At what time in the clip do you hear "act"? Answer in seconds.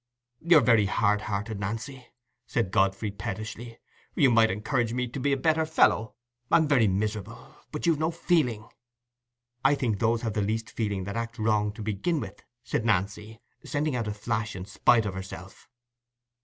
11.17-11.37